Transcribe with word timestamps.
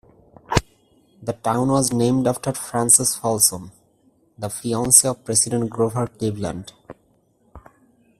The 1.21 1.33
town 1.33 1.67
was 1.69 1.93
named 1.93 2.25
after 2.25 2.53
Frances 2.53 3.13
Folsom, 3.13 3.71
the 4.35 4.49
fiancee 4.49 5.07
of 5.07 5.23
President 5.23 5.69
Grover 5.69 6.07
Cleveland. 6.07 6.73